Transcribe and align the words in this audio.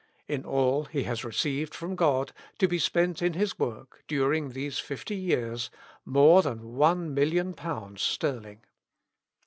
In 0.27 0.43
all 0.45 0.85
he 0.85 1.03
has 1.03 1.23
received 1.23 1.75
from 1.75 1.95
God, 1.95 2.31
to 2.57 2.67
be 2.67 2.79
spent 2.79 3.21
in 3.21 3.33
His 3.33 3.59
work, 3.59 4.03
during 4.07 4.49
these 4.49 4.79
fifty 4.79 5.15
years, 5.15 5.69
more 6.05 6.41
than 6.41 6.73
one 6.73 7.13
million 7.13 7.53
pounds 7.53 8.01
sterling. 8.01 8.61